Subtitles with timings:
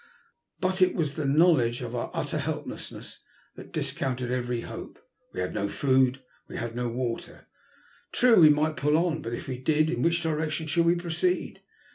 [0.59, 3.21] But it was the knowledge of our utter helplessness
[3.55, 4.97] that discounted every hope.
[5.31, 7.47] We had no food, we had no IQO TUB LUST 09 S,/iTTL f water.
[8.11, 11.61] True, we might poll on; but if we did, in which direction should we proceed